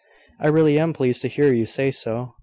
"I 0.39 0.47
really 0.47 0.79
am 0.79 0.93
pleased 0.93 1.21
to 1.21 1.27
hear 1.27 1.53
you 1.53 1.67
say 1.67 1.91
so. 1.91 2.33